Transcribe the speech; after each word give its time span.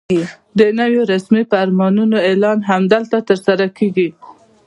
د 0.59 0.59
نویو 0.79 1.03
رسمي 1.13 1.43
فرمانونو 1.51 2.15
اعلان 2.29 2.59
هم 2.69 2.81
دلته 2.93 3.17
ترسره 3.29 3.67
کېږي. 3.77 4.09